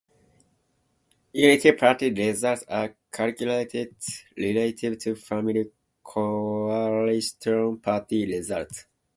[1.31, 3.95] Unity Party results are calculated
[4.35, 5.69] relative to Family
[6.03, 8.87] Coalition Party results.